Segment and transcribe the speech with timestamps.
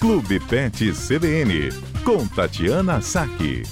[0.00, 1.68] Clube Pet CBN,
[2.06, 3.62] com Tatiana Saque.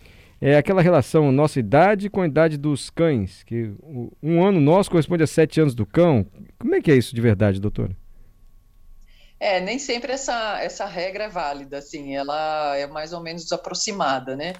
[0.41, 3.71] é aquela relação nossa idade com a idade dos cães, que
[4.23, 6.25] um ano nosso corresponde a sete anos do cão.
[6.57, 7.95] Como é que é isso de verdade, doutora?
[9.39, 14.35] É, nem sempre essa, essa regra é válida, assim, ela é mais ou menos aproximada,
[14.35, 14.53] né?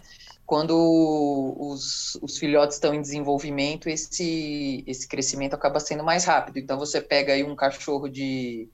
[0.45, 6.57] Quando os, os filhotes estão em desenvolvimento, esse, esse crescimento acaba sendo mais rápido.
[6.57, 8.67] Então, você pega aí um cachorro de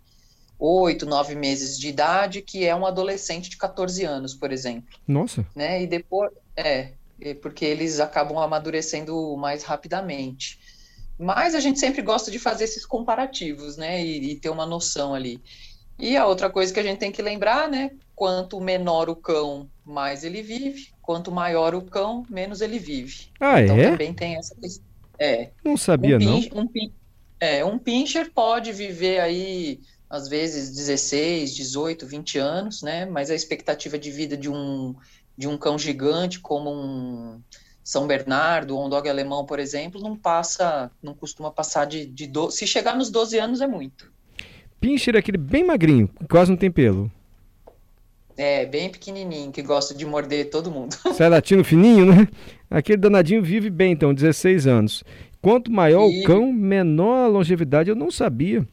[0.58, 4.98] oito, nove meses de idade, que é um adolescente de 14 anos, por exemplo.
[5.08, 5.46] Nossa!
[5.54, 5.84] Né?
[5.84, 6.94] E depois, é,
[7.42, 10.60] porque eles acabam amadurecendo mais rapidamente.
[11.18, 14.04] Mas a gente sempre gosta de fazer esses comparativos, né?
[14.04, 15.42] E, e ter uma noção ali.
[15.98, 17.92] E a outra coisa que a gente tem que lembrar, né?
[18.16, 20.90] Quanto menor o cão, mais ele vive.
[21.02, 23.30] Quanto maior o cão, menos ele vive.
[23.40, 23.92] Ah, então é?
[23.92, 24.86] também tem essa questão.
[25.18, 25.52] É.
[25.64, 26.38] Não sabia, um não.
[26.38, 26.70] Um,
[27.40, 29.80] é, um pincher pode viver aí,
[30.10, 33.06] às vezes, 16, 18, 20 anos, né?
[33.06, 34.96] Mas a expectativa de vida de um,
[35.38, 37.42] de um cão gigante, como um
[37.84, 42.28] São Bernardo ou um dog alemão, por exemplo, não passa, não costuma passar de, de
[42.28, 42.58] 12.
[42.58, 44.14] Se chegar nos 12 anos é muito.
[44.86, 47.12] Pinscher é aquele bem magrinho, quase não tem pelo.
[48.38, 50.96] É, bem pequenininho, que gosta de morder todo mundo.
[51.18, 52.28] Sai latino fininho, né?
[52.70, 55.04] Aquele danadinho vive bem, então, 16 anos.
[55.42, 56.22] Quanto maior e...
[56.22, 57.90] o cão, menor a longevidade.
[57.90, 58.64] Eu não sabia.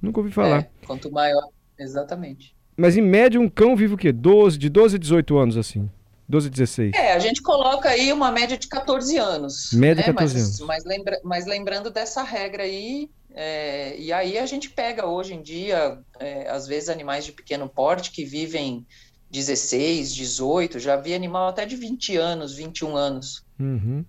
[0.00, 0.60] Nunca ouvi falar.
[0.60, 2.56] É, quanto maior, exatamente.
[2.74, 4.12] Mas em média um cão vive o quê?
[4.12, 5.90] 12, de 12 a 18 anos, assim.
[6.26, 6.92] 12 a 16.
[6.94, 9.70] É, a gente coloca aí uma média de 14 anos.
[9.74, 10.14] Média de né?
[10.14, 10.60] 14 mas, anos.
[10.60, 15.42] Mas, lembra, mas lembrando dessa regra aí, é, e aí a gente pega hoje em
[15.42, 18.86] dia, é, às vezes, animais de pequeno porte que vivem
[19.30, 23.44] 16, 18, já vi animal até de 20 anos, 21 anos.
[23.60, 24.02] Uhum.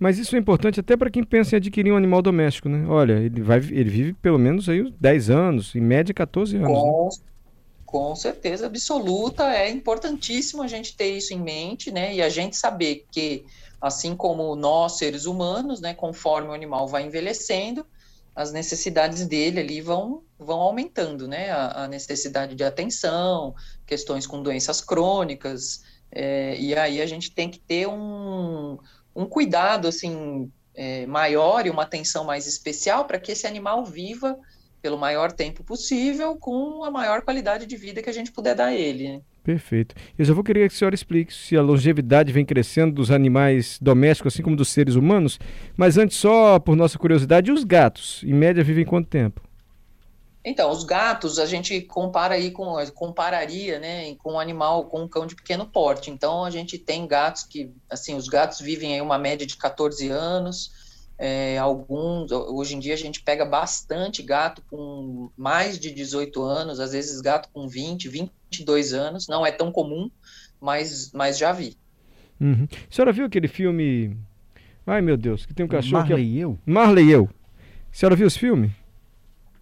[0.00, 2.84] Mas isso é importante até para quem pensa em adquirir um animal doméstico, né?
[2.88, 6.68] Olha, ele, vai, ele vive pelo menos aí 10 anos, em média 14 anos.
[6.68, 7.26] Com, né?
[7.86, 12.14] com certeza absoluta, é importantíssimo a gente ter isso em mente, né?
[12.16, 13.44] E a gente saber que,
[13.80, 17.86] assim como nós, seres humanos, né, conforme o animal vai envelhecendo,
[18.34, 21.50] as necessidades dele ali vão, vão aumentando, né?
[21.50, 23.54] A, a necessidade de atenção,
[23.86, 28.78] questões com doenças crônicas, é, e aí a gente tem que ter um,
[29.16, 34.38] um cuidado, assim, é, maior e uma atenção mais especial para que esse animal viva
[34.82, 38.66] pelo maior tempo possível com a maior qualidade de vida que a gente puder dar
[38.66, 39.22] a ele.
[39.42, 39.94] Perfeito.
[40.16, 43.76] Eu já vou querer que a senhora explique se a longevidade vem crescendo dos animais
[43.80, 45.38] domésticos, assim como dos seres humanos.
[45.76, 48.22] Mas antes, só por nossa curiosidade, os gatos?
[48.24, 49.40] Em média, vivem quanto tempo?
[50.44, 55.08] Então, os gatos a gente compara aí com compararia, né, com um animal, com um
[55.08, 56.10] cão de pequeno porte.
[56.10, 60.08] Então, a gente tem gatos que, assim, os gatos vivem aí uma média de 14
[60.08, 60.72] anos.
[61.18, 66.80] É, alguns, hoje em dia a gente pega bastante gato com mais de 18 anos,
[66.80, 70.10] às vezes gato com 20, 22 anos, não é tão comum,
[70.60, 71.76] mas, mas já vi.
[72.40, 72.66] Uhum.
[72.70, 74.16] A senhora viu aquele filme,
[74.86, 76.44] ai meu Deus, que tem um cachorro Marley que é...
[76.44, 76.58] eu?
[76.66, 77.30] Marley e eu.
[77.92, 78.74] A senhora viu esse filme?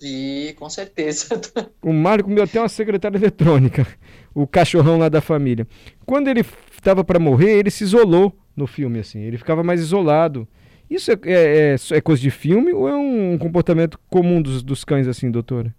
[0.00, 1.28] Vi, com certeza.
[1.82, 3.86] O Marley comeu até uma secretária eletrônica,
[4.34, 5.66] o cachorrão lá da família.
[6.06, 10.48] Quando ele estava para morrer, ele se isolou no filme, assim, ele ficava mais isolado.
[10.90, 14.82] Isso é, é, é, é, coisa de filme ou é um comportamento comum dos, dos
[14.84, 15.72] cães, assim, doutora?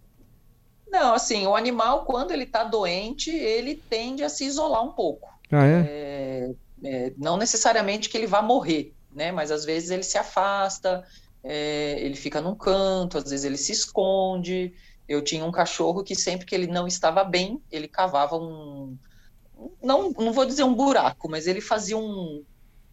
[0.90, 5.30] Não, assim, o animal, quando ele está doente, ele tende a se isolar um pouco.
[5.52, 6.54] Ah, é?
[6.84, 9.32] é não necessariamente que ele vá morrer, né?
[9.32, 11.04] Mas às vezes ele se afasta,
[11.44, 14.74] é, ele fica num canto, às vezes ele se esconde.
[15.08, 18.98] Eu tinha um cachorro que sempre que ele não estava bem, ele cavava um.
[19.84, 22.44] Não, não vou dizer um buraco, mas ele fazia um,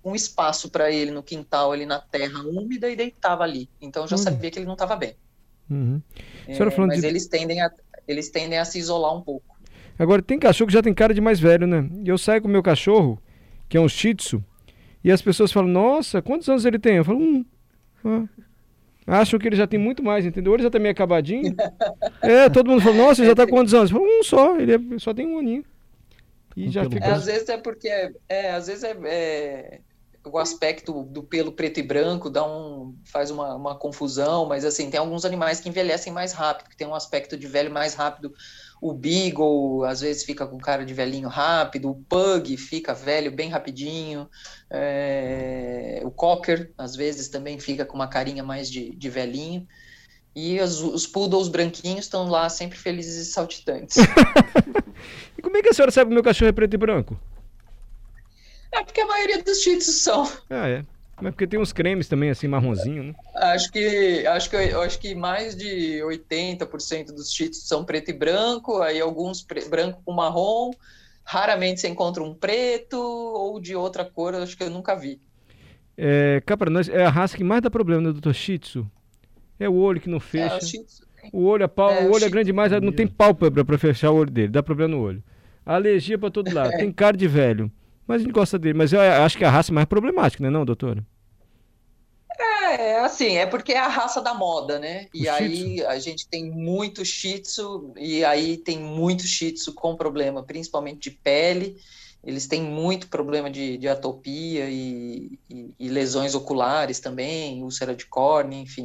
[0.09, 3.69] um espaço para ele no quintal, ali na terra úmida e deitava ali.
[3.81, 4.23] Então eu já uhum.
[4.23, 5.15] sabia que ele não estava bem.
[5.71, 6.01] Uhum.
[6.47, 7.07] É, mas de...
[7.07, 7.71] eles, tendem a,
[8.07, 9.57] eles tendem a se isolar um pouco.
[9.99, 11.89] Agora, tem cachorro que já tem cara de mais velho, né?
[12.05, 13.21] Eu saio com o meu cachorro,
[13.69, 14.43] que é um shih tzu,
[15.03, 16.97] e as pessoas falam, nossa, quantos anos ele tem?
[16.97, 17.45] Eu falo, um.
[18.05, 18.25] Ah.
[19.07, 20.55] Acham que ele já tem muito mais, entendeu?
[20.55, 21.55] Ele já tá meio acabadinho.
[22.23, 23.91] é, todo mundo fala, nossa, ele já tá com quantos anos?
[23.91, 25.65] Eu falo, um só, ele é, só tem um aninho.
[26.57, 27.05] E já fica...
[27.05, 29.81] É, às vezes é porque, é, às vezes é, é
[30.33, 34.91] o aspecto do pelo preto e branco dá um, faz uma, uma confusão, mas assim,
[34.91, 38.33] tem alguns animais que envelhecem mais rápido, que tem um aspecto de velho mais rápido.
[38.81, 43.49] O Beagle, às vezes, fica com cara de velhinho rápido, o Pug fica velho bem
[43.49, 44.29] rapidinho,
[44.71, 49.67] é, o Cocker, às vezes, também fica com uma carinha mais de, de velhinho.
[50.35, 53.97] E os, os poodles branquinhos estão lá sempre felizes e saltitantes.
[55.37, 57.19] e como é que a senhora sabe que meu cachorro é preto e branco?
[58.73, 60.31] É porque a maioria dos shih são.
[60.51, 60.85] Ah, é.
[61.21, 63.15] Mas porque tem uns cremes também, assim, marronzinho, né?
[63.35, 68.81] Acho que, acho que, acho que mais de 80% dos shih são preto e branco,
[68.81, 70.71] aí alguns branco com marrom.
[71.25, 75.21] Raramente você encontra um preto ou de outra cor, acho que eu nunca vi.
[75.97, 78.89] É, cá para nós, é a raça que mais dá problema, né, doutor Shih Tzu?
[79.59, 80.77] É o olho que não fecha.
[80.77, 83.65] É, o, o olho, a pau, é, o olho é grande demais, não tem pálpebra
[83.65, 85.23] para fechar o olho dele, dá problema no olho.
[85.67, 87.71] Alergia para todo lado, tem cara de velho.
[88.09, 88.79] Mas a gente gosta dele.
[88.79, 91.05] Mas eu acho que é a raça mais problemática, né, não, doutora?
[92.41, 95.09] É, assim, é porque é a raça da moda, né?
[95.13, 99.75] E o aí a gente tem muito shih tzu, e aí tem muito shih tzu
[99.75, 101.77] com problema, principalmente de pele.
[102.25, 108.07] Eles têm muito problema de, de atopia e, e, e, lesões oculares também, úlcera de
[108.07, 108.85] córnea, enfim.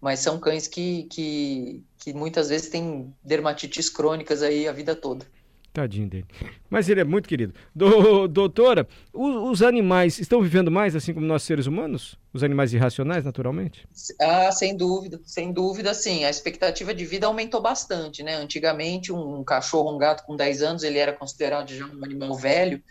[0.00, 5.26] Mas são cães que, que, que muitas vezes têm dermatites crônicas aí a vida toda.
[5.72, 6.26] Tadinho dele.
[6.68, 7.54] Mas ele é muito querido.
[7.74, 12.18] Do, doutora, os, os, animais estão vivendo mais assim como nós seres humanos?
[12.32, 13.86] Os animais irracionais, naturalmente?
[14.20, 15.20] Ah, sem dúvida.
[15.24, 16.24] Sem dúvida, sim.
[16.24, 18.34] A expectativa de vida aumentou bastante, né?
[18.34, 22.34] Antigamente, um, um cachorro, um gato com 10 anos, ele era considerado já um animal
[22.34, 22.82] velho.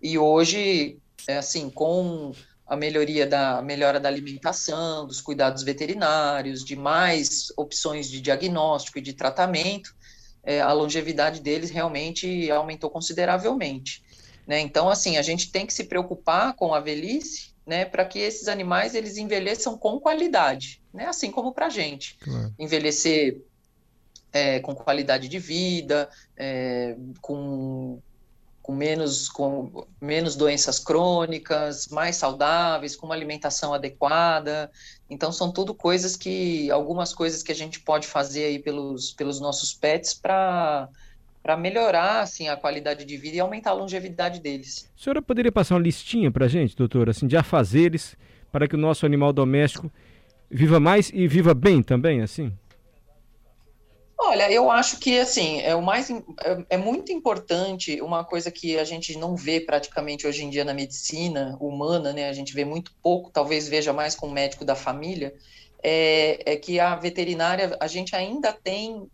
[0.00, 2.32] E hoje, é assim, com
[2.70, 8.98] a melhoria da a melhora da alimentação, dos cuidados veterinários, de mais opções de diagnóstico
[8.98, 9.92] e de tratamento,
[10.42, 14.02] é, a longevidade deles realmente aumentou consideravelmente.
[14.46, 14.60] Né?
[14.60, 18.48] Então, assim, a gente tem que se preocupar com a velhice, né, para que esses
[18.48, 22.16] animais eles envelheçam com qualidade, né, assim como para a gente.
[22.18, 22.52] Claro.
[22.58, 23.40] Envelhecer
[24.32, 28.00] é, com qualidade de vida, é, com
[28.70, 34.70] com menos, com menos doenças crônicas, mais saudáveis, com uma alimentação adequada.
[35.08, 39.40] Então, são tudo coisas que, algumas coisas que a gente pode fazer aí pelos, pelos
[39.40, 40.88] nossos pets para
[41.42, 44.92] para melhorar assim a qualidade de vida e aumentar a longevidade deles.
[44.94, 48.14] A senhora poderia passar uma listinha para a gente, doutora, assim, de afazeres
[48.52, 49.90] para que o nosso animal doméstico
[50.50, 52.52] viva mais e viva bem também, assim?
[54.22, 58.78] Olha, eu acho que assim é o mais é, é, muito importante uma coisa que
[58.78, 62.28] a gente não vê praticamente hoje em dia na medicina humana, né?
[62.28, 65.34] A gente vê muito pouco, talvez veja mais com o médico da família,
[65.82, 69.10] é, é que a veterinária a gente ainda tem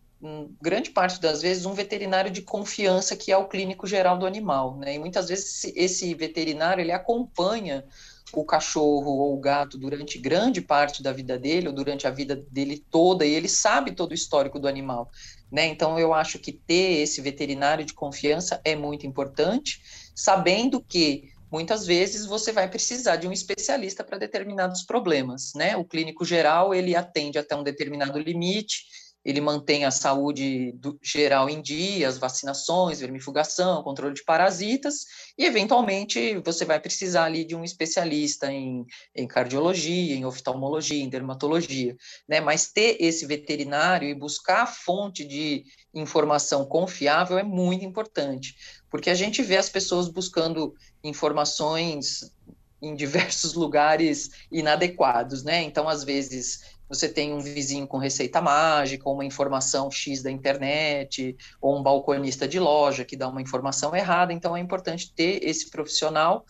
[0.61, 4.77] grande parte das vezes um veterinário de confiança que é o clínico geral do animal,
[4.77, 4.95] né?
[4.95, 7.85] E muitas vezes esse veterinário ele acompanha
[8.33, 12.37] o cachorro ou o gato durante grande parte da vida dele, ou durante a vida
[12.51, 15.11] dele toda, e ele sabe todo o histórico do animal.
[15.51, 15.67] Né?
[15.67, 19.81] Então, eu acho que ter esse veterinário de confiança é muito importante,
[20.15, 25.53] sabendo que muitas vezes você vai precisar de um especialista para determinados problemas.
[25.55, 25.77] Né?
[25.77, 31.51] O clínico geral ele atende até um determinado limite ele mantém a saúde do, geral
[31.51, 35.05] em dia, as vacinações, vermifugação, controle de parasitas,
[35.37, 41.09] e eventualmente você vai precisar ali de um especialista em, em cardiologia, em oftalmologia, em
[41.09, 41.97] dermatologia,
[42.29, 42.41] né?
[42.41, 48.55] Mas ter esse veterinário e buscar a fonte de informação confiável é muito importante,
[48.89, 52.33] porque a gente vê as pessoas buscando informações
[52.81, 55.65] em diversos lugares inadequados, né?
[55.65, 60.31] Então, às vezes, você tem um vizinho com receita mágica, ou uma informação X da
[60.31, 64.33] internet, ou um balconista de loja que dá uma informação errada.
[64.33, 66.45] Então, é importante ter esse profissional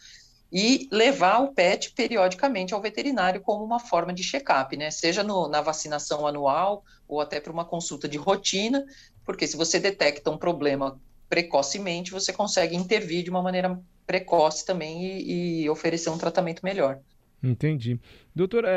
[0.53, 4.91] e levar o pet periodicamente ao veterinário como uma forma de check-up, né?
[4.91, 8.85] Seja no, na vacinação anual ou até para uma consulta de rotina,
[9.25, 15.05] porque se você detecta um problema precocemente, você consegue intervir de uma maneira precoce também
[15.05, 17.01] e, e oferecer um tratamento melhor.
[17.43, 18.01] Entendi.
[18.35, 18.71] Doutor, é,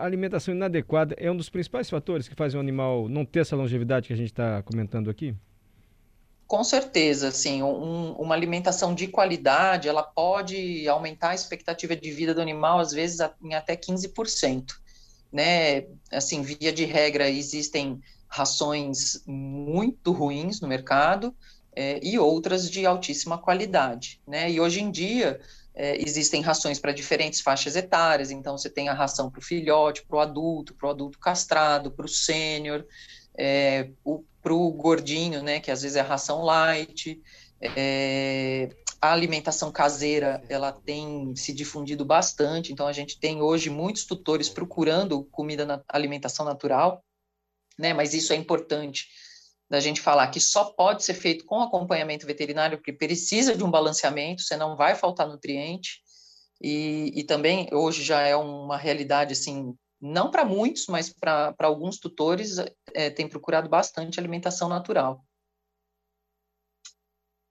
[0.00, 3.56] a alimentação inadequada é um dos principais fatores que fazem o animal não ter essa
[3.56, 5.34] longevidade que a gente está comentando aqui?
[6.46, 7.62] Com certeza, sim.
[7.62, 12.92] Um, uma alimentação de qualidade, ela pode aumentar a expectativa de vida do animal, às
[12.92, 14.74] vezes, em até 15%.
[15.32, 15.86] Né?
[16.12, 21.34] Assim, via de regra, existem rações muito ruins no mercado
[21.74, 24.50] é, e outras de altíssima qualidade, né?
[24.50, 25.40] E hoje em dia,
[25.74, 30.06] é, existem rações para diferentes faixas etárias, então você tem a ração para o filhote,
[30.06, 32.86] para o adulto, para o adulto castrado, para o sênior,
[33.36, 33.90] é,
[34.42, 37.20] para o gordinho, né, que às vezes é ração light,
[37.60, 38.68] é,
[39.00, 44.48] a alimentação caseira ela tem se difundido bastante, então a gente tem hoje muitos tutores
[44.48, 47.04] procurando comida na alimentação natural,
[47.78, 47.92] né?
[47.92, 49.08] Mas isso é importante
[49.68, 53.70] da gente falar que só pode ser feito com acompanhamento veterinário, porque precisa de um
[53.70, 56.02] balanceamento, senão vai faltar nutriente.
[56.62, 61.98] E, e também hoje já é uma realidade assim, não para muitos, mas para alguns
[61.98, 62.56] tutores
[62.94, 65.24] é, tem procurado bastante alimentação natural.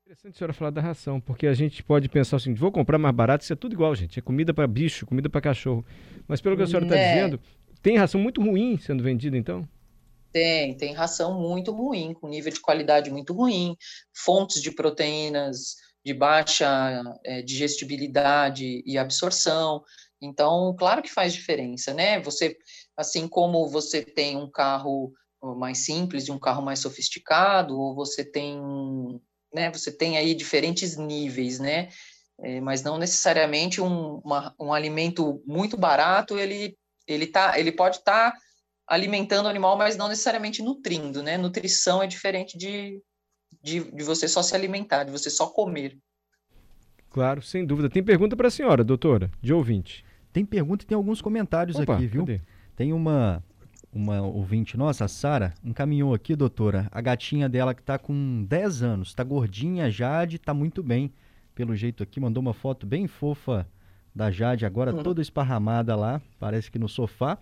[0.06, 3.16] Interessante a senhora falar da ração, porque a gente pode pensar assim, vou comprar mais
[3.16, 4.20] barato, isso é tudo igual, gente.
[4.20, 5.84] É comida para bicho, comida para cachorro.
[6.28, 7.14] Mas pelo que a senhora está é.
[7.14, 7.40] dizendo,
[7.82, 9.68] tem ração muito ruim sendo vendida, então?
[10.34, 13.78] Tem, tem ração muito ruim, com nível de qualidade muito ruim,
[14.14, 19.84] fontes de proteínas de baixa é, digestibilidade e absorção.
[20.22, 22.20] Então, claro que faz diferença, né?
[22.22, 22.58] Você,
[22.98, 25.14] assim como você tem um carro
[25.58, 28.60] mais simples e um carro mais sofisticado, ou você tem
[29.54, 31.90] né, você tem aí diferentes níveis, né,
[32.42, 36.76] é, mas não necessariamente um, uma, um alimento muito barato, ele,
[37.08, 38.38] ele, tá, ele pode estar tá
[38.88, 43.02] alimentando o animal, mas não necessariamente nutrindo, né, nutrição é diferente de,
[43.62, 45.98] de, de você só se alimentar, de você só comer.
[47.10, 47.90] Claro, sem dúvida.
[47.90, 50.04] Tem pergunta para a senhora, doutora, de ouvinte.
[50.32, 52.26] Tem pergunta e tem alguns comentários Opa, aqui, viu?
[52.26, 52.42] Cadê?
[52.76, 53.44] Tem uma
[53.94, 58.82] uma ouvinte nossa, a Sara, encaminhou aqui, doutora, a gatinha dela que está com 10
[58.82, 61.14] anos, está gordinha, Jade, está muito bem,
[61.54, 63.68] pelo jeito aqui, mandou uma foto bem fofa
[64.14, 65.04] da Jade agora, uhum.
[65.04, 67.38] toda esparramada lá, parece que no sofá.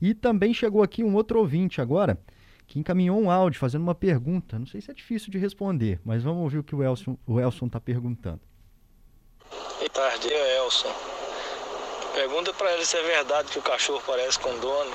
[0.00, 2.18] E também chegou aqui um outro ouvinte agora,
[2.66, 4.58] que encaminhou um áudio fazendo uma pergunta.
[4.58, 7.40] Não sei se é difícil de responder, mas vamos ouvir o que o Elson o
[7.40, 8.40] Elson está perguntando.
[9.50, 10.94] Boa tarde, Elson.
[12.14, 14.90] Pergunta para ele se é verdade que o cachorro parece com dono.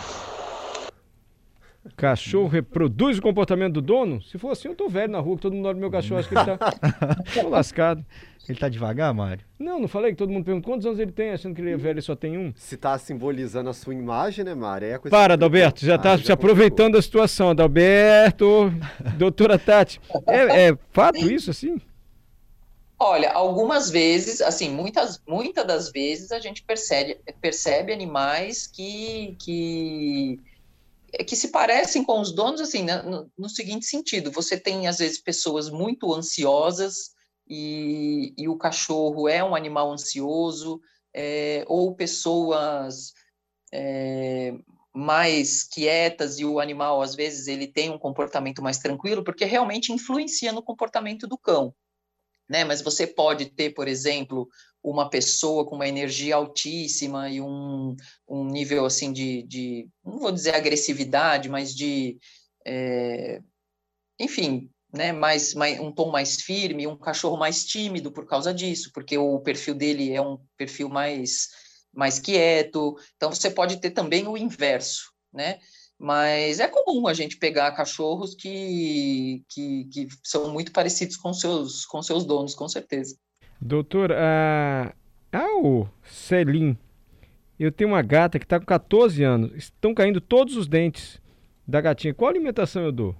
[2.06, 4.22] Cachorro reproduz o comportamento do dono?
[4.22, 6.30] Se for assim, eu tô velho na rua, que todo mundo olha meu cachorro, acho
[6.30, 6.58] que ele tá
[7.34, 8.06] tô lascado.
[8.48, 9.44] Ele tá devagar, Mário?
[9.58, 11.78] Não, não falei que todo mundo pergunta quantos anos ele tem, achando que ele é
[11.78, 12.54] velho e só tem um.
[12.56, 14.88] Se tá simbolizando a sua imagem, né, Mário?
[14.88, 17.50] É Para, Adalberto, já tá ah, se aproveitando da situação.
[17.50, 18.72] Adalberto,
[19.18, 21.82] doutora Tati, é, é fato isso, assim?
[23.00, 30.40] Olha, algumas vezes, assim, muitas, muitas das vezes a gente percebe, percebe animais que, que
[31.24, 34.98] que se parecem com os donos, assim, né, no, no, seguinte sentido: você tem, às
[34.98, 37.12] vezes, pessoas muito ansiosas,
[37.48, 40.82] e, e o cachorro é um animal ansioso,
[41.14, 43.14] é, ou pessoas
[43.74, 44.54] é,
[44.94, 49.92] mais quietas e o animal, às vezes, ele tem um comportamento mais tranquilo, porque realmente
[49.92, 51.74] influencia no comportamento do cão.
[52.50, 52.64] Né?
[52.64, 54.48] Mas você pode ter, por exemplo,
[54.92, 57.96] uma pessoa com uma energia altíssima e um,
[58.28, 62.20] um nível assim de, de, não vou dizer agressividade, mas de,
[62.66, 63.42] é,
[64.20, 68.92] enfim, né, mais, mais, um tom mais firme, um cachorro mais tímido por causa disso,
[68.94, 71.50] porque o perfil dele é um perfil mais,
[71.92, 72.96] mais quieto.
[73.16, 75.60] Então você pode ter também o inverso, né?
[75.98, 81.86] Mas é comum a gente pegar cachorros que, que, que são muito parecidos com seus,
[81.86, 83.18] com seus donos, com certeza.
[83.60, 84.94] Doutor, a,
[85.32, 86.78] a o Celim,
[87.60, 91.20] eu tenho uma gata que está com 14 anos, estão caindo todos os dentes
[91.68, 92.14] da gatinha.
[92.14, 93.16] Qual alimentação eu dou?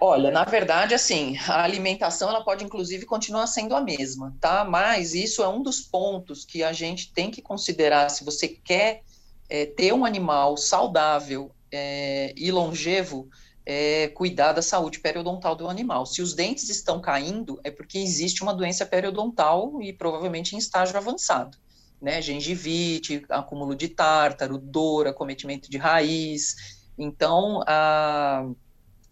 [0.00, 4.62] Olha, na verdade, assim, a alimentação ela pode inclusive continuar sendo a mesma, tá?
[4.64, 9.02] Mas isso é um dos pontos que a gente tem que considerar se você quer
[9.48, 13.28] é, ter um animal saudável é, e longevo,
[13.64, 16.06] é, cuidar da saúde periodontal do animal.
[16.06, 20.96] Se os dentes estão caindo, é porque existe uma doença periodontal e provavelmente em estágio
[20.96, 21.58] avançado.
[22.00, 26.80] Né, gengivite, acúmulo de tártaro, dor, acometimento de raiz.
[26.96, 28.48] Então, a,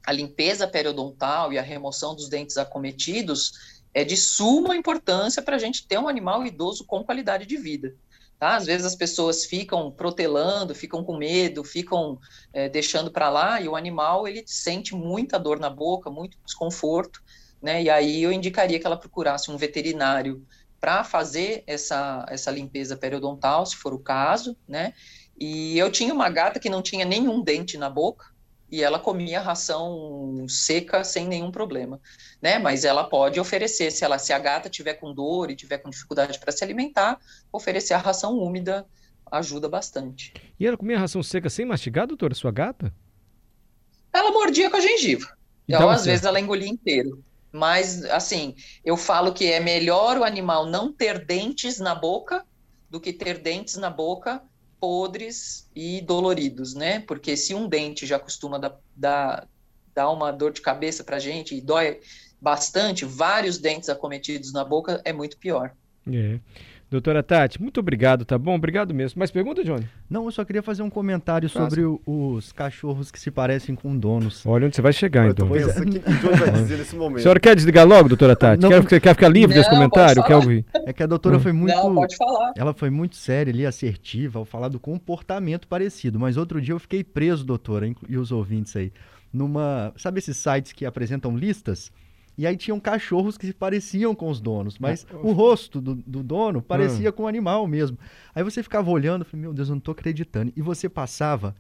[0.07, 5.59] a limpeza periodontal e a remoção dos dentes acometidos é de suma importância para a
[5.59, 7.95] gente ter um animal idoso com qualidade de vida.
[8.39, 8.57] Tá?
[8.57, 12.19] Às vezes as pessoas ficam protelando, ficam com medo, ficam
[12.53, 17.21] é, deixando para lá, e o animal ele sente muita dor na boca, muito desconforto,
[17.61, 17.83] né?
[17.83, 20.47] E aí eu indicaria que ela procurasse um veterinário
[20.81, 24.95] para fazer essa, essa limpeza periodontal, se for o caso, né?
[25.37, 28.27] E eu tinha uma gata que não tinha nenhum dente na boca,
[28.71, 32.01] e ela comia ração seca sem nenhum problema,
[32.41, 32.59] né?
[32.59, 35.89] Mas ela pode oferecer, se ela se a gata tiver com dor e tiver com
[35.89, 37.19] dificuldade para se alimentar,
[37.51, 38.87] oferecer a ração úmida
[39.31, 40.33] ajuda bastante.
[40.59, 42.93] E ela comia ração seca sem mastigar, doutora, sua gata?
[44.13, 45.27] Ela mordia com a gengiva.
[45.67, 47.23] Então, então às vezes ela engolia inteiro.
[47.51, 52.45] Mas assim, eu falo que é melhor o animal não ter dentes na boca
[52.91, 54.43] do que ter dentes na boca
[54.81, 57.01] podres e doloridos, né?
[57.01, 59.49] Porque se um dente já costuma dar, dar,
[59.95, 62.01] dar uma dor de cabeça para gente e dói,
[62.41, 65.73] bastante, vários dentes acometidos na boca é muito pior.
[66.11, 66.39] É.
[66.91, 68.55] Doutora Tati, muito obrigado, tá bom?
[68.55, 69.19] Obrigado mesmo.
[69.19, 69.87] Mais pergunta, Johnny?
[70.09, 73.95] Não, eu só queria fazer um comentário sobre o, os cachorros que se parecem com
[73.95, 74.45] donos.
[74.47, 75.47] Olha onde você vai chegar, Eu então.
[75.49, 77.21] tô pensando o que que o Johnny vai dizer nesse A momento.
[77.21, 78.63] senhora quer desligar logo, doutora Tati?
[78.63, 78.71] Não.
[78.71, 80.17] Quer, quer ficar livre desse Não, comentário?
[80.23, 80.65] pode Quer ouvir?
[80.87, 81.75] É que a doutora foi muito.
[81.77, 82.53] Não, pode falar.
[82.57, 86.19] Ela foi muito séria ali, assertiva, ao falar do comportamento parecido.
[86.19, 88.91] Mas outro dia eu fiquei preso, doutora, e os ouvintes aí,
[89.31, 89.93] numa.
[89.95, 91.93] Sabe esses sites que apresentam listas?
[92.39, 96.23] E aí tinham cachorros que se pareciam com os donos, mas o rosto do, do
[96.23, 97.99] dono parecia com o animal mesmo.
[98.33, 100.53] Aí você ficava olhando, falei, meu Deus, eu não tô acreditando.
[100.57, 101.53] E você passava,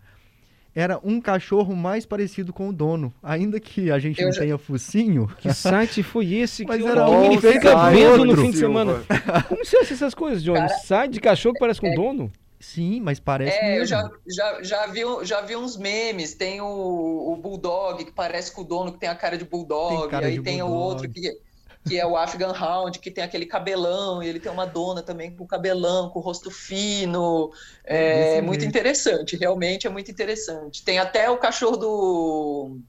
[0.72, 3.12] era um cachorro mais parecido com o dono.
[3.20, 6.86] Ainda que a gente Eu não já- tenha focinho, Que site foi esse Mas que
[6.86, 9.02] era o um fica vendo no fim de semana?
[9.48, 10.58] Como se fosse essas coisas, Johnny?
[10.60, 12.30] Cara, Site de cachorro que parece com o dono?
[12.60, 13.86] Sim, mas parece É, eu mesmo.
[13.86, 16.34] já, já, já, vi, já vi uns memes.
[16.34, 16.66] Tem o,
[17.32, 20.06] o Bulldog, que parece com o dono que tem a cara de Bulldog.
[20.06, 20.70] Cara aí de tem o bulldog.
[20.70, 21.32] outro que,
[21.86, 24.22] que é o Afghan Hound, que tem aquele cabelão.
[24.22, 27.50] E ele tem uma dona também com cabelão, com rosto fino.
[27.84, 30.84] É Desse muito interessante, realmente é muito interessante.
[30.84, 32.80] Tem até o cachorro do,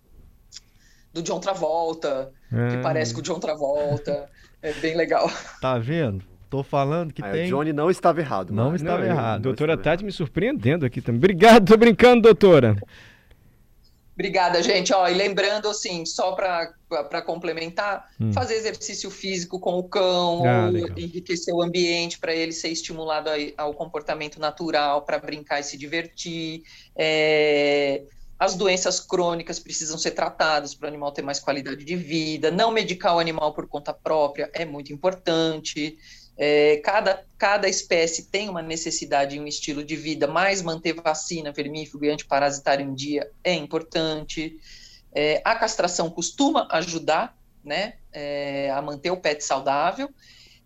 [1.13, 2.33] do John Travolta,
[2.67, 4.29] que Ah, parece com o John Travolta.
[4.61, 5.27] É bem legal.
[5.59, 6.25] Tá vendo?
[6.49, 7.45] Tô falando que Aí, tem.
[7.45, 8.51] o Johnny não estava errado.
[8.51, 9.41] Não estava eu- errado.
[9.43, 11.19] Doutora Estava Tati me surpreendendo aqui também.
[11.19, 12.75] Obrigado, tô brincando, doutora.
[14.15, 14.91] Obrigada, gente.
[14.93, 18.33] Ó, e lembrando, assim, só para complementar, Hum.
[18.33, 23.73] fazer exercício físico com o cão, Ah, enriquecer o ambiente para ele ser estimulado ao
[23.73, 26.63] comportamento natural, para brincar e se divertir.
[26.97, 28.03] É,
[28.41, 32.49] As doenças crônicas precisam ser tratadas para o animal ter mais qualidade de vida.
[32.49, 35.97] Não medicar o animal por conta própria é muito importante.
[36.41, 41.51] É, cada, cada espécie tem uma necessidade e um estilo de vida, mas manter vacina,
[41.51, 44.57] vermífugo e antiparasitário em dia é importante.
[45.13, 50.09] É, a castração costuma ajudar né, é, a manter o pet saudável.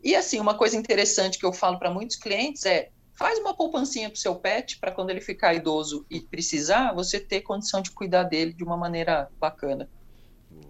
[0.04, 4.10] E assim, uma coisa interessante que eu falo para muitos clientes é faz uma poupancinha
[4.10, 7.90] para o seu pet para quando ele ficar idoso e precisar, você ter condição de
[7.90, 9.90] cuidar dele de uma maneira bacana.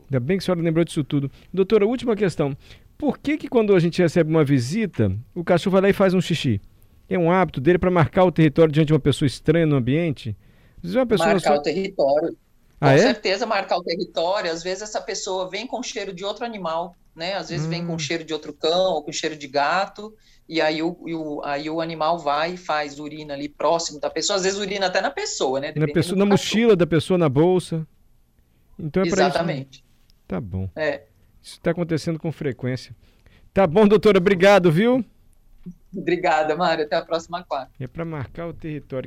[0.05, 1.31] Ainda bem que a senhora lembrou disso tudo.
[1.51, 2.55] Doutora, última questão.
[2.97, 6.13] Por que que quando a gente recebe uma visita, o cachorro vai lá e faz
[6.13, 6.61] um xixi?
[7.09, 10.35] É um hábito dele para marcar o território diante de uma pessoa estranha no ambiente?
[10.77, 11.59] Às vezes uma pessoa Marcar só...
[11.59, 12.37] o território.
[12.79, 12.97] Ah, com é?
[12.99, 14.51] certeza marcar o território.
[14.51, 17.35] Às vezes essa pessoa vem com cheiro de outro animal, né?
[17.35, 17.87] Às vezes vem Hum.
[17.87, 20.13] com cheiro de outro cão ou com cheiro de gato,
[20.47, 24.37] e aí o, o- aí o animal vai e faz urina ali próximo da pessoa.
[24.37, 25.73] Às vezes urina até na pessoa, né?
[25.75, 27.85] Na, pessoa, na mochila da pessoa, na bolsa.
[28.79, 29.29] Então é para isso.
[29.37, 29.83] Exatamente.
[30.27, 30.69] Tá bom.
[30.75, 31.03] É.
[31.43, 32.95] Isso está acontecendo com frequência.
[33.53, 34.17] Tá bom, doutora.
[34.17, 35.03] Obrigado, viu?
[35.95, 36.85] Obrigada, Mário.
[36.85, 37.71] Até a próxima quarta.
[37.79, 39.01] É para marcar o território.